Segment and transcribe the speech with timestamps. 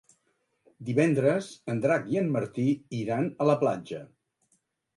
[0.87, 2.65] Divendres en Drac i en Martí
[3.03, 4.05] iran a la platja.